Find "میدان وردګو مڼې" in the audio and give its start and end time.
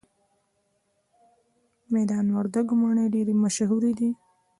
1.93-3.05